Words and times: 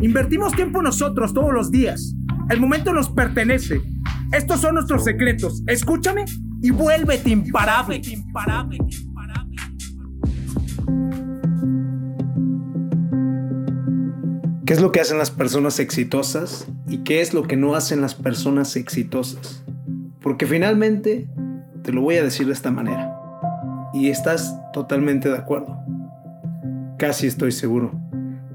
Invertimos 0.00 0.52
tiempo 0.52 0.80
nosotros 0.80 1.34
todos 1.34 1.52
los 1.52 1.72
días. 1.72 2.14
El 2.50 2.60
momento 2.60 2.92
nos 2.92 3.10
pertenece. 3.10 3.82
Estos 4.32 4.60
son 4.60 4.74
nuestros 4.74 5.02
secretos. 5.04 5.62
Escúchame 5.66 6.24
y 6.62 6.70
vuélvete 6.70 7.30
imparable. 7.30 7.96
imparable. 7.96 8.78
¿Qué 14.64 14.74
es 14.74 14.80
lo 14.80 14.92
que 14.92 15.00
hacen 15.00 15.18
las 15.18 15.30
personas 15.30 15.80
exitosas 15.80 16.68
y 16.86 16.98
qué 16.98 17.20
es 17.20 17.34
lo 17.34 17.42
que 17.44 17.56
no 17.56 17.74
hacen 17.74 18.00
las 18.00 18.14
personas 18.14 18.76
exitosas? 18.76 19.64
Porque 20.20 20.46
finalmente, 20.46 21.28
te 21.82 21.92
lo 21.92 22.02
voy 22.02 22.16
a 22.16 22.22
decir 22.22 22.46
de 22.46 22.52
esta 22.52 22.70
manera, 22.70 23.18
y 23.94 24.10
estás 24.10 24.54
totalmente 24.74 25.30
de 25.30 25.38
acuerdo, 25.38 25.78
casi 26.98 27.26
estoy 27.26 27.50
seguro, 27.52 27.98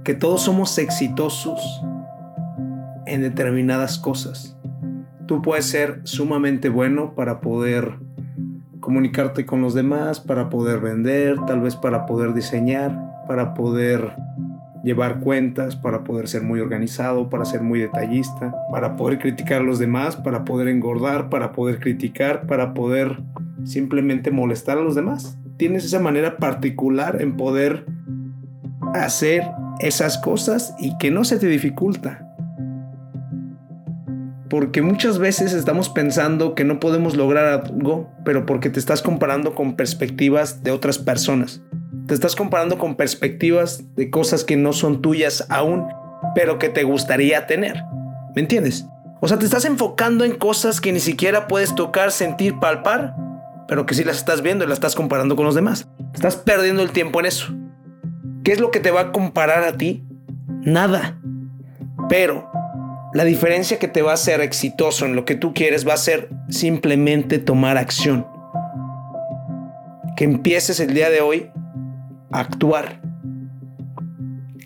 que 0.04 0.14
todos 0.14 0.42
somos 0.42 0.78
exitosos 0.78 1.60
en 3.06 3.22
determinadas 3.22 3.98
cosas. 3.98 4.58
Tú 5.28 5.42
puedes 5.42 5.66
ser 5.66 6.02
sumamente 6.04 6.70
bueno 6.70 7.16
para 7.16 7.40
poder 7.40 7.96
comunicarte 8.80 9.46
con 9.46 9.62
los 9.62 9.74
demás, 9.74 10.20
para 10.20 10.50
poder 10.50 10.80
vender, 10.82 11.38
tal 11.48 11.62
vez 11.62 11.78
para 11.78 12.06
poder 12.06 12.34
diseñar, 12.34 13.24
para 13.28 13.54
poder 13.54 14.14
llevar 14.84 15.22
cuentas, 15.22 15.78
para 15.78 16.04
poder 16.04 16.28
ser 16.28 16.44
muy 16.44 16.60
organizado, 16.60 17.30
para 17.30 17.46
ser 17.46 17.62
muy 17.62 17.80
detallista, 17.80 18.54
para 18.70 18.98
poder 18.98 19.20
criticar 19.20 19.62
a 19.62 19.64
los 19.64 19.80
demás, 19.80 20.18
para 20.18 20.44
poder 20.44 20.68
engordar, 20.68 21.30
para 21.30 21.54
poder 21.54 21.80
criticar, 21.80 22.46
para 22.46 22.74
poder 22.74 23.24
simplemente 23.64 24.30
molestar 24.32 24.78
a 24.78 24.82
los 24.82 24.96
demás. 24.96 25.40
Tienes 25.56 25.86
esa 25.86 26.00
manera 26.00 26.36
particular 26.36 27.22
en 27.22 27.38
poder 27.38 27.86
hacer 28.94 29.50
esas 29.80 30.18
cosas 30.18 30.74
y 30.80 30.98
que 30.98 31.12
no 31.12 31.24
se 31.24 31.38
te 31.38 31.48
dificulta. 31.48 32.30
Porque 34.50 34.82
muchas 34.82 35.18
veces 35.18 35.54
estamos 35.54 35.90
pensando 35.90 36.54
que 36.54 36.64
no 36.64 36.80
podemos 36.80 37.16
lograr 37.16 37.66
algo, 37.66 38.12
pero 38.24 38.46
porque 38.46 38.70
te 38.70 38.80
estás 38.80 39.02
comparando 39.02 39.56
con 39.56 39.76
perspectivas 39.76 40.62
de 40.64 40.72
otras 40.72 41.00
personas. 41.00 41.62
Te 42.08 42.14
estás 42.14 42.36
comparando 42.36 42.78
con 42.78 42.96
perspectivas 42.96 43.84
de 43.96 44.12
cosas 44.12 44.44
que 44.44 44.56
no 44.56 44.74
son 44.74 45.02
tuyas 45.02 45.48
aún, 45.50 45.88
pero 46.36 46.60
que 46.60 46.70
te 46.70 46.84
gustaría 46.84 47.48
tener. 47.48 47.84
¿Me 48.36 48.42
entiendes? 48.42 48.86
O 49.22 49.28
sea, 49.28 49.40
te 49.40 49.46
estás 49.46 49.66
enfocando 49.66 50.26
en 50.26 50.36
cosas 50.36 50.82
que 50.82 50.92
ni 50.92 51.00
siquiera 51.00 51.48
puedes 51.48 51.74
tocar, 51.76 52.12
sentir, 52.12 52.60
palpar, 52.60 53.16
pero 53.68 53.86
que 53.86 53.96
sí 53.96 54.04
las 54.04 54.18
estás 54.18 54.42
viendo 54.42 54.66
y 54.66 54.68
las 54.68 54.76
estás 54.76 54.96
comparando 54.96 55.36
con 55.36 55.46
los 55.46 55.56
demás. 55.56 55.88
Estás 56.14 56.36
perdiendo 56.36 56.84
el 56.84 56.92
tiempo 56.92 57.22
en 57.22 57.26
eso. 57.28 57.54
¿Qué 58.44 58.52
es 58.52 58.60
lo 58.60 58.72
que 58.72 58.80
te 58.80 58.92
va 58.92 59.02
a 59.02 59.12
comparar 59.12 59.64
a 59.64 59.78
ti? 59.78 60.04
Nada. 60.48 61.18
Pero 62.10 62.52
la 63.14 63.24
diferencia 63.24 63.80
que 63.80 63.88
te 63.88 64.02
va 64.02 64.12
a 64.12 64.16
hacer 64.16 64.42
exitoso 64.42 65.06
en 65.06 65.16
lo 65.16 65.24
que 65.24 65.36
tú 65.36 65.54
quieres 65.54 65.88
va 65.88 65.94
a 65.94 65.98
ser 65.98 66.30
simplemente 66.50 67.40
tomar 67.40 67.78
acción. 67.78 68.28
Que 70.18 70.26
empieces 70.26 70.80
el 70.80 70.94
día 70.94 71.10
de 71.10 71.22
hoy 71.22 71.52
actuar. 72.32 73.02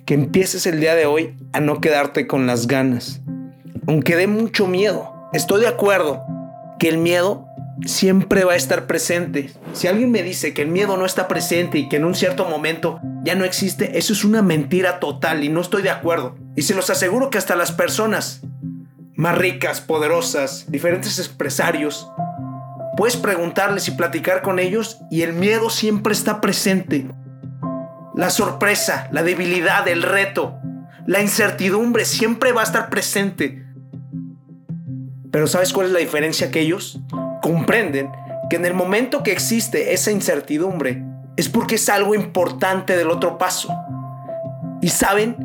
Que 0.05 0.15
empieces 0.15 0.65
el 0.65 0.79
día 0.79 0.95
de 0.95 1.05
hoy 1.05 1.37
a 1.53 1.59
no 1.59 1.79
quedarte 1.79 2.25
con 2.25 2.47
las 2.47 2.67
ganas. 2.67 3.21
Aunque 3.87 4.15
dé 4.15 4.27
mucho 4.27 4.65
miedo. 4.67 5.13
Estoy 5.33 5.61
de 5.61 5.67
acuerdo 5.67 6.25
que 6.79 6.89
el 6.89 6.97
miedo 6.97 7.46
siempre 7.85 8.43
va 8.43 8.53
a 8.53 8.57
estar 8.57 8.87
presente. 8.87 9.51
Si 9.73 9.87
alguien 9.87 10.11
me 10.11 10.23
dice 10.23 10.53
que 10.53 10.63
el 10.63 10.69
miedo 10.69 10.97
no 10.97 11.05
está 11.05 11.27
presente 11.27 11.77
y 11.77 11.89
que 11.89 11.97
en 11.97 12.05
un 12.05 12.15
cierto 12.15 12.45
momento 12.45 12.99
ya 13.23 13.35
no 13.35 13.45
existe, 13.45 13.97
eso 13.97 14.13
es 14.13 14.23
una 14.23 14.41
mentira 14.41 14.99
total 14.99 15.43
y 15.43 15.49
no 15.49 15.61
estoy 15.61 15.83
de 15.83 15.89
acuerdo. 15.89 16.35
Y 16.55 16.63
se 16.63 16.75
los 16.75 16.89
aseguro 16.89 17.29
que 17.29 17.37
hasta 17.37 17.55
las 17.55 17.71
personas 17.71 18.41
más 19.15 19.37
ricas, 19.37 19.81
poderosas, 19.81 20.65
diferentes 20.69 21.17
empresarios, 21.19 22.09
puedes 22.95 23.17
preguntarles 23.17 23.87
y 23.87 23.91
platicar 23.91 24.41
con 24.41 24.59
ellos 24.59 24.99
y 25.11 25.21
el 25.21 25.33
miedo 25.33 25.69
siempre 25.69 26.13
está 26.13 26.41
presente 26.41 27.07
la 28.17 28.31
sorpresa, 28.31 29.07
la 29.11 29.21
debilidad, 29.21 29.87
el 29.87 30.01
reto, 30.01 30.55
la 31.05 31.21
incertidumbre 31.21 32.03
siempre 32.03 32.51
va 32.51 32.61
a 32.61 32.63
estar 32.63 32.89
presente. 32.89 33.63
Pero 35.31 35.45
¿sabes 35.45 35.71
cuál 35.71 35.87
es 35.87 35.93
la 35.93 35.99
diferencia 35.99 36.49
que 36.49 36.61
ellos 36.61 36.99
comprenden? 37.41 38.11
Que 38.49 38.55
en 38.55 38.65
el 38.65 38.73
momento 38.73 39.23
que 39.23 39.31
existe 39.31 39.93
esa 39.93 40.11
incertidumbre 40.11 41.03
es 41.35 41.49
porque 41.49 41.75
es 41.75 41.89
algo 41.89 42.15
importante 42.15 42.97
del 42.97 43.09
otro 43.09 43.37
paso. 43.37 43.73
Y 44.81 44.89
saben 44.89 45.35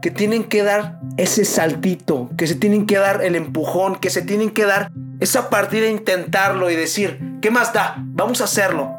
que 0.00 0.10
tienen 0.10 0.44
que 0.44 0.62
dar 0.62 0.98
ese 1.16 1.44
saltito, 1.44 2.30
que 2.36 2.46
se 2.46 2.54
tienen 2.54 2.86
que 2.86 2.98
dar 2.98 3.22
el 3.22 3.36
empujón, 3.36 3.96
que 3.96 4.10
se 4.10 4.22
tienen 4.22 4.50
que 4.50 4.64
dar 4.64 4.90
esa 5.20 5.50
partida 5.50 5.86
a 5.86 5.90
intentarlo 5.90 6.70
y 6.70 6.76
decir, 6.76 7.38
¿qué 7.42 7.50
más 7.50 7.72
da? 7.72 7.96
Vamos 7.98 8.40
a 8.40 8.44
hacerlo. 8.44 8.90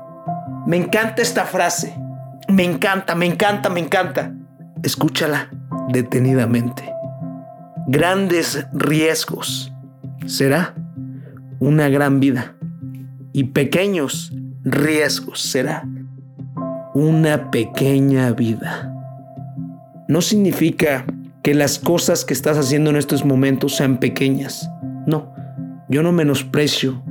Me 0.67 0.77
encanta 0.77 1.21
esta 1.21 1.45
frase. 1.45 1.95
Me 2.47 2.63
encanta, 2.63 3.15
me 3.15 3.25
encanta, 3.25 3.69
me 3.69 3.79
encanta. 3.79 4.33
Escúchala 4.83 5.49
detenidamente. 5.89 6.83
Grandes 7.87 8.65
riesgos. 8.73 9.73
Será 10.27 10.75
una 11.61 11.87
gran 11.89 12.19
vida. 12.19 12.55
Y 13.31 13.45
pequeños 13.45 14.33
riesgos. 14.63 15.39
Será 15.39 15.87
una 16.93 17.51
pequeña 17.51 18.31
vida. 18.31 18.93
No 20.09 20.21
significa 20.21 21.05
que 21.43 21.53
las 21.53 21.79
cosas 21.79 22.25
que 22.25 22.33
estás 22.33 22.57
haciendo 22.57 22.89
en 22.89 22.97
estos 22.97 23.23
momentos 23.23 23.77
sean 23.77 23.99
pequeñas. 23.99 24.69
No, 25.07 25.33
yo 25.87 26.03
no 26.03 26.11
menosprecio 26.11 27.01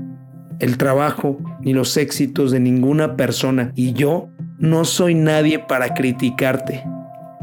el 0.58 0.76
trabajo 0.76 1.38
ni 1.62 1.72
los 1.72 1.96
éxitos 1.96 2.50
de 2.50 2.60
ninguna 2.60 3.16
persona 3.16 3.72
y 3.74 3.94
yo 3.94 4.28
no 4.58 4.84
soy 4.84 5.14
nadie 5.14 5.60
para 5.60 5.94
criticarte. 5.94 6.84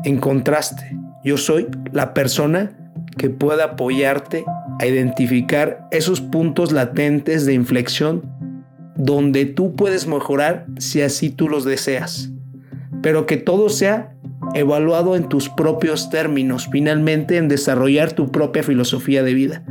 En 0.04 0.20
contraste, 0.20 0.96
yo 1.24 1.38
soy 1.38 1.68
la 1.92 2.14
persona 2.14 2.72
que 3.18 3.30
puede 3.30 3.64
apoyarte 3.64 4.46
a 4.80 4.86
identificar 4.86 5.88
esos 5.92 6.22
puntos 6.22 6.72
latentes 6.72 7.46
de 7.46 7.54
inflexión 7.54 8.24
donde 8.96 9.46
tú 9.46 9.76
puedes 9.76 10.08
mejorar 10.08 10.66
si 10.78 11.02
así 11.02 11.30
tú 11.30 11.50
los 11.50 11.66
deseas. 11.66 12.32
Pero 13.02 13.26
que 13.26 13.38
todo 13.38 13.70
sea 13.70 14.16
evaluado 14.54 15.16
en 15.16 15.30
tus 15.30 15.50
propios 15.50 16.10
términos, 16.10 16.68
finalmente 16.72 17.38
en 17.38 17.48
desarrollar 17.48 18.14
tu 18.14 18.32
propia 18.32 18.64
filosofía 18.64 19.24
de 19.24 19.34
vida. 19.34 19.64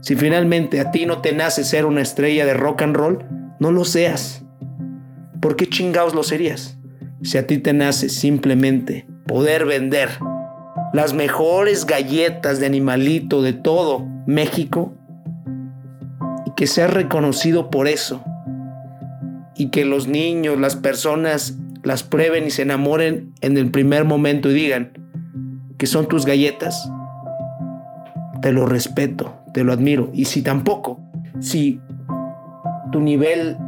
Si 0.00 0.16
finalmente 0.16 0.80
a 0.80 0.90
ti 0.90 1.06
no 1.06 1.22
te 1.22 1.32
nace 1.32 1.64
ser 1.64 1.86
una 1.86 2.02
estrella 2.02 2.44
de 2.44 2.54
rock 2.54 2.82
and 2.82 2.96
roll, 2.96 3.24
no 3.58 3.72
lo 3.72 3.84
seas. 3.84 4.44
¿Por 5.40 5.56
qué 5.56 5.66
chingados 5.66 6.14
lo 6.14 6.22
serías? 6.22 6.78
si 7.24 7.38
a 7.38 7.46
ti 7.46 7.58
te 7.58 7.72
nace 7.72 8.08
simplemente 8.08 9.06
poder 9.26 9.64
vender 9.64 10.10
las 10.92 11.14
mejores 11.14 11.86
galletas 11.86 12.60
de 12.60 12.66
animalito 12.66 13.42
de 13.42 13.54
todo 13.54 14.06
México 14.26 14.94
y 16.46 16.52
que 16.52 16.66
seas 16.66 16.92
reconocido 16.92 17.70
por 17.70 17.88
eso 17.88 18.22
y 19.56 19.68
que 19.68 19.84
los 19.84 20.08
niños, 20.08 20.58
las 20.58 20.76
personas 20.76 21.58
las 21.82 22.02
prueben 22.02 22.46
y 22.46 22.50
se 22.50 22.62
enamoren 22.62 23.32
en 23.40 23.56
el 23.56 23.70
primer 23.70 24.04
momento 24.04 24.50
y 24.50 24.54
digan 24.54 24.92
que 25.78 25.86
son 25.86 26.08
tus 26.08 26.24
galletas, 26.24 26.90
te 28.40 28.52
lo 28.52 28.66
respeto, 28.66 29.34
te 29.52 29.64
lo 29.64 29.72
admiro. 29.72 30.10
Y 30.14 30.24
si 30.24 30.42
tampoco, 30.42 31.00
si 31.40 31.80
tu 32.90 33.00
nivel 33.00 33.58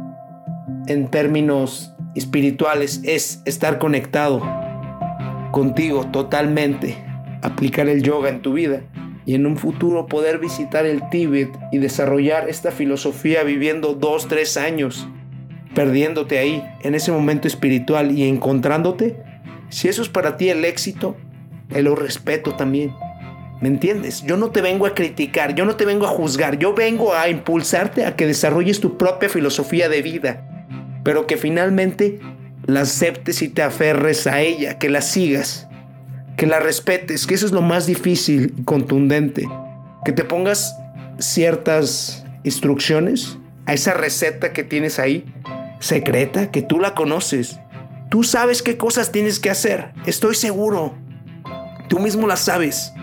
en 0.87 1.09
términos 1.09 1.93
espirituales 2.15 3.01
es 3.03 3.41
estar 3.45 3.77
conectado 3.77 4.41
contigo 5.51 6.07
totalmente, 6.07 6.97
aplicar 7.41 7.87
el 7.87 8.01
yoga 8.01 8.29
en 8.29 8.41
tu 8.41 8.53
vida 8.53 8.81
y 9.27 9.35
en 9.35 9.45
un 9.45 9.57
futuro 9.57 10.07
poder 10.07 10.39
visitar 10.39 10.85
el 10.85 11.09
Tíbet 11.09 11.49
y 11.73 11.79
desarrollar 11.79 12.49
esta 12.49 12.71
filosofía 12.71 13.43
viviendo 13.43 13.93
dos, 13.93 14.29
tres 14.29 14.55
años, 14.55 15.05
perdiéndote 15.75 16.39
ahí, 16.39 16.63
en 16.81 16.95
ese 16.95 17.11
momento 17.11 17.45
espiritual 17.45 18.17
y 18.17 18.23
encontrándote, 18.23 19.21
si 19.67 19.89
eso 19.89 20.01
es 20.01 20.07
para 20.07 20.37
ti 20.37 20.47
el 20.47 20.63
éxito, 20.63 21.17
te 21.67 21.83
lo 21.83 21.93
respeto 21.93 22.55
también. 22.55 22.93
¿Me 23.59 23.67
entiendes? 23.67 24.23
Yo 24.23 24.37
no 24.37 24.51
te 24.51 24.61
vengo 24.61 24.85
a 24.85 24.95
criticar, 24.95 25.55
yo 25.55 25.65
no 25.65 25.75
te 25.75 25.83
vengo 25.83 26.05
a 26.05 26.09
juzgar, 26.09 26.57
yo 26.57 26.73
vengo 26.73 27.13
a 27.13 27.27
impulsarte 27.27 28.05
a 28.05 28.15
que 28.15 28.27
desarrolles 28.27 28.79
tu 28.79 28.97
propia 28.97 29.27
filosofía 29.27 29.89
de 29.89 30.01
vida, 30.01 30.69
pero 31.03 31.27
que 31.27 31.35
finalmente 31.35 32.21
la 32.65 32.81
aceptes 32.81 33.41
y 33.41 33.49
te 33.49 33.61
aferres 33.61 34.25
a 34.25 34.39
ella, 34.39 34.79
que 34.79 34.89
la 34.89 35.01
sigas, 35.01 35.66
que 36.37 36.45
la 36.45 36.59
respetes, 36.59 37.25
que 37.25 37.33
eso 37.33 37.47
es 37.47 37.51
lo 37.51 37.63
más 37.63 37.87
difícil 37.87 38.53
y 38.55 38.63
contundente, 38.63 39.49
que 40.05 40.11
te 40.11 40.23
pongas 40.23 40.77
ciertas 41.17 42.23
instrucciones 42.43 43.39
a 43.65 43.73
esa 43.73 43.95
receta 43.95 44.53
que 44.53 44.63
tienes 44.63 44.99
ahí, 44.99 45.25
secreta, 45.79 46.51
que 46.51 46.61
tú 46.61 46.79
la 46.79 46.93
conoces. 46.93 47.59
Tú 48.09 48.23
sabes 48.23 48.61
qué 48.61 48.77
cosas 48.77 49.11
tienes 49.11 49.39
que 49.39 49.49
hacer, 49.49 49.93
estoy 50.05 50.35
seguro. 50.35 50.95
Tú 51.89 51.99
mismo 51.99 52.27
las 52.27 52.41
sabes. 52.41 52.93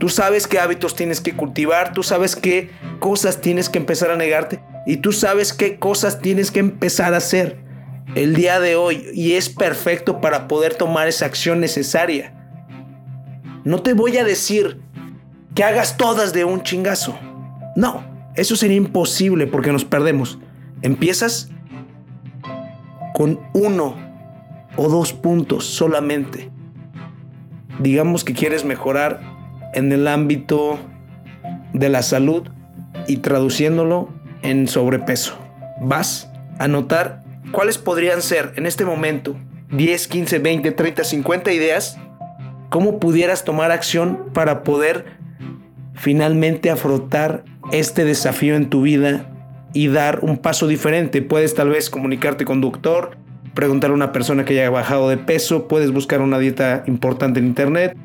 Tú 0.00 0.08
sabes 0.08 0.46
qué 0.46 0.58
hábitos 0.58 0.96
tienes 0.96 1.20
que 1.20 1.36
cultivar, 1.36 1.92
tú 1.92 2.02
sabes 2.02 2.34
qué 2.34 2.70
cosas 2.98 3.40
tienes 3.42 3.68
que 3.68 3.78
empezar 3.78 4.10
a 4.10 4.16
negarte 4.16 4.60
y 4.86 4.98
tú 4.98 5.12
sabes 5.12 5.52
qué 5.52 5.78
cosas 5.78 6.20
tienes 6.20 6.50
que 6.50 6.60
empezar 6.60 7.12
a 7.12 7.18
hacer 7.18 7.58
el 8.14 8.34
día 8.34 8.58
de 8.58 8.76
hoy 8.76 9.06
y 9.12 9.34
es 9.34 9.50
perfecto 9.50 10.20
para 10.20 10.48
poder 10.48 10.76
tomar 10.76 11.08
esa 11.08 11.26
acción 11.26 11.60
necesaria. 11.60 12.37
No 13.64 13.82
te 13.82 13.94
voy 13.94 14.16
a 14.18 14.24
decir 14.24 14.80
que 15.54 15.64
hagas 15.64 15.96
todas 15.96 16.32
de 16.32 16.44
un 16.44 16.62
chingazo. 16.62 17.18
No, 17.76 18.04
eso 18.34 18.56
sería 18.56 18.76
imposible 18.76 19.46
porque 19.46 19.72
nos 19.72 19.84
perdemos. 19.84 20.38
Empiezas 20.82 21.50
con 23.14 23.40
uno 23.52 23.96
o 24.76 24.88
dos 24.88 25.12
puntos 25.12 25.64
solamente. 25.64 26.50
Digamos 27.80 28.24
que 28.24 28.34
quieres 28.34 28.64
mejorar 28.64 29.20
en 29.74 29.92
el 29.92 30.06
ámbito 30.08 30.78
de 31.72 31.88
la 31.88 32.02
salud 32.02 32.48
y 33.06 33.18
traduciéndolo 33.18 34.08
en 34.42 34.68
sobrepeso. 34.68 35.36
Vas 35.80 36.30
a 36.58 36.68
notar 36.68 37.22
cuáles 37.52 37.78
podrían 37.78 38.22
ser 38.22 38.52
en 38.56 38.66
este 38.66 38.84
momento 38.84 39.36
10, 39.70 40.08
15, 40.08 40.38
20, 40.38 40.70
30, 40.72 41.04
50 41.04 41.52
ideas, 41.52 41.98
cómo 42.68 42.98
pudieras 42.98 43.44
tomar 43.44 43.70
acción 43.70 44.30
para 44.32 44.62
poder 44.62 45.06
finalmente 45.94 46.70
afrontar 46.70 47.44
este 47.72 48.04
desafío 48.04 48.54
en 48.54 48.70
tu 48.70 48.82
vida 48.82 49.30
y 49.72 49.88
dar 49.88 50.20
un 50.22 50.38
paso 50.38 50.66
diferente. 50.66 51.22
Puedes 51.22 51.54
tal 51.54 51.70
vez 51.70 51.90
comunicarte 51.90 52.44
con 52.44 52.60
doctor, 52.60 53.16
preguntar 53.54 53.90
a 53.90 53.94
una 53.94 54.12
persona 54.12 54.44
que 54.44 54.58
haya 54.58 54.70
bajado 54.70 55.08
de 55.08 55.18
peso, 55.18 55.68
puedes 55.68 55.90
buscar 55.90 56.20
una 56.20 56.38
dieta 56.38 56.84
importante 56.86 57.40
en 57.40 57.46
internet, 57.46 57.96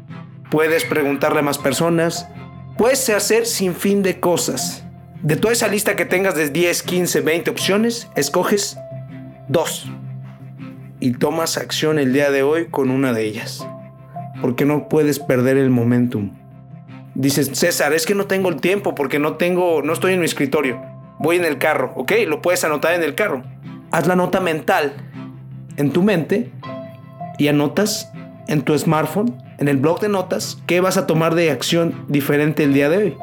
puedes 0.49 0.83
preguntarle 0.85 1.39
a 1.39 1.43
más 1.43 1.57
personas, 1.57 2.27
puedes 2.77 3.09
hacer 3.09 3.45
sin 3.45 3.75
fin 3.75 4.03
de 4.03 4.19
cosas. 4.19 4.83
De 5.21 5.37
toda 5.37 5.53
esa 5.53 5.69
lista 5.69 5.95
que 5.95 6.05
tengas 6.05 6.35
de 6.35 6.49
10, 6.49 6.83
15, 6.83 7.21
20 7.21 7.49
opciones, 7.49 8.09
escoges 8.15 8.77
dos 9.47 9.89
y 10.99 11.11
tomas 11.11 11.57
acción 11.57 11.97
el 11.97 12.13
día 12.13 12.29
de 12.31 12.43
hoy 12.43 12.67
con 12.69 12.89
una 12.89 13.13
de 13.13 13.23
ellas. 13.23 13.65
Porque 14.43 14.65
no 14.65 14.89
puedes 14.89 15.19
perder 15.19 15.55
el 15.55 15.69
momentum. 15.69 16.31
Dices, 17.15 17.49
César, 17.53 17.93
es 17.93 18.05
que 18.05 18.13
no 18.13 18.25
tengo 18.25 18.49
el 18.49 18.59
tiempo 18.59 18.93
porque 18.93 19.17
no 19.17 19.37
tengo, 19.37 19.81
no 19.81 19.93
estoy 19.93 20.13
en 20.13 20.19
mi 20.19 20.25
escritorio. 20.25 20.81
Voy 21.17 21.37
en 21.37 21.45
el 21.45 21.59
carro, 21.59 21.93
¿ok? 21.95 22.11
Lo 22.27 22.41
puedes 22.41 22.65
anotar 22.65 22.93
en 22.93 23.03
el 23.03 23.15
carro. 23.15 23.43
Haz 23.91 24.05
la 24.05 24.17
nota 24.17 24.41
mental 24.41 24.93
en 25.77 25.91
tu 25.91 26.03
mente 26.03 26.51
y 27.37 27.47
anotas 27.47 28.11
en 28.49 28.63
tu 28.63 28.77
smartphone 28.77 29.33
en 29.59 29.69
el 29.69 29.77
blog 29.77 30.01
de 30.01 30.09
notas 30.09 30.61
qué 30.65 30.81
vas 30.81 30.97
a 30.97 31.07
tomar 31.07 31.35
de 31.35 31.49
acción 31.49 32.05
diferente 32.09 32.65
el 32.65 32.73
día 32.73 32.89
de 32.89 32.97
hoy. 32.97 33.17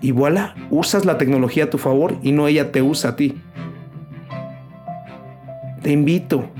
Y 0.00 0.10
voilà, 0.10 0.56
usas 0.70 1.04
la 1.04 1.18
tecnología 1.18 1.64
a 1.64 1.70
tu 1.70 1.78
favor 1.78 2.16
y 2.20 2.32
no 2.32 2.48
ella 2.48 2.72
te 2.72 2.82
usa 2.82 3.10
a 3.10 3.16
ti. 3.16 3.40
Te 5.82 5.92
invito 5.92 6.50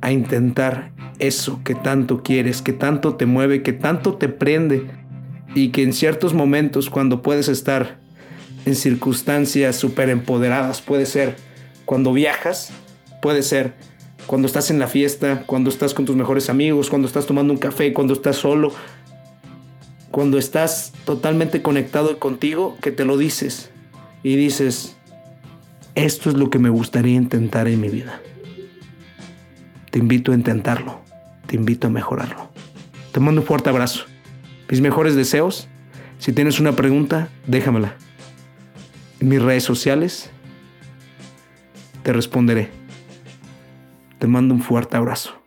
a 0.00 0.12
intentar 0.12 0.91
eso 1.22 1.60
que 1.64 1.74
tanto 1.74 2.22
quieres, 2.22 2.62
que 2.62 2.72
tanto 2.72 3.14
te 3.14 3.26
mueve, 3.26 3.62
que 3.62 3.72
tanto 3.72 4.14
te 4.14 4.28
prende 4.28 4.86
y 5.54 5.70
que 5.70 5.82
en 5.82 5.92
ciertos 5.92 6.34
momentos 6.34 6.90
cuando 6.90 7.22
puedes 7.22 7.48
estar 7.48 7.98
en 8.66 8.74
circunstancias 8.74 9.76
súper 9.76 10.10
empoderadas, 10.10 10.80
puede 10.80 11.06
ser 11.06 11.36
cuando 11.84 12.12
viajas, 12.12 12.72
puede 13.20 13.42
ser 13.42 13.74
cuando 14.26 14.46
estás 14.46 14.70
en 14.70 14.78
la 14.78 14.88
fiesta, 14.88 15.44
cuando 15.46 15.70
estás 15.70 15.94
con 15.94 16.04
tus 16.04 16.16
mejores 16.16 16.50
amigos, 16.50 16.90
cuando 16.90 17.06
estás 17.06 17.26
tomando 17.26 17.52
un 17.52 17.58
café, 17.58 17.92
cuando 17.92 18.14
estás 18.14 18.36
solo, 18.36 18.72
cuando 20.10 20.38
estás 20.38 20.92
totalmente 21.04 21.62
conectado 21.62 22.18
contigo, 22.18 22.76
que 22.82 22.90
te 22.90 23.04
lo 23.04 23.16
dices 23.16 23.70
y 24.22 24.36
dices, 24.36 24.96
esto 25.94 26.30
es 26.30 26.36
lo 26.36 26.50
que 26.50 26.58
me 26.58 26.68
gustaría 26.68 27.16
intentar 27.16 27.68
en 27.68 27.80
mi 27.80 27.88
vida. 27.88 28.20
Te 29.90 29.98
invito 29.98 30.32
a 30.32 30.34
intentarlo, 30.34 31.01
te 31.52 31.56
invito 31.56 31.86
a 31.86 31.90
mejorarlo. 31.90 32.48
Te 33.12 33.20
mando 33.20 33.42
un 33.42 33.46
fuerte 33.46 33.68
abrazo. 33.68 34.06
Mis 34.70 34.80
mejores 34.80 35.14
deseos. 35.14 35.68
Si 36.16 36.32
tienes 36.32 36.58
una 36.60 36.72
pregunta, 36.72 37.28
déjamela. 37.46 37.94
En 39.20 39.28
mis 39.28 39.42
redes 39.42 39.62
sociales 39.62 40.30
te 42.02 42.14
responderé. 42.14 42.70
Te 44.18 44.26
mando 44.26 44.54
un 44.54 44.62
fuerte 44.62 44.96
abrazo. 44.96 45.41